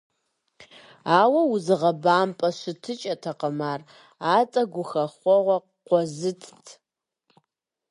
Ауэ 1.19 1.41
узыгъэбампӏэ 1.53 2.49
щытыкӏэтэкъым 2.59 3.59
ар, 3.71 3.81
атӏэ 4.37 4.61
гухэхъуэгъуэ 4.71 5.57
къозытт. 5.87 6.65